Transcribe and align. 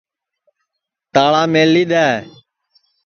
تاݪا 1.13 1.43
میݪی 1.53 1.83
دؔے 1.91 2.07